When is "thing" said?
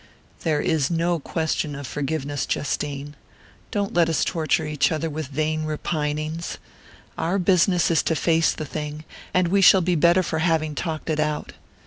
8.65-9.03